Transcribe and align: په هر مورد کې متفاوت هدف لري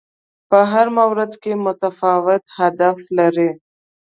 په 0.49 0.59
هر 0.71 0.87
مورد 0.97 1.31
کې 1.43 1.53
متفاوت 1.65 2.43
هدف 2.59 2.97
لري 3.17 3.51